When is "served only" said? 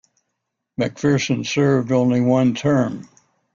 1.45-2.21